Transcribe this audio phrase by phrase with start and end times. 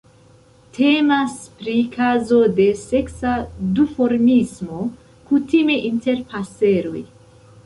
[0.75, 3.35] Temas pri kazo de seksa
[3.81, 4.81] duformismo,
[5.29, 7.09] kutime inter paseroj.